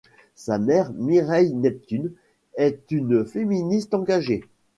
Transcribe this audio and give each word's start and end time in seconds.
Sa 0.33 0.57
mère 0.57 0.91
Mireille 0.93 1.53
Neptune 1.53 2.11
est 2.55 2.85
une 2.89 3.23
féministe 3.23 3.93
engagée. 3.93 4.43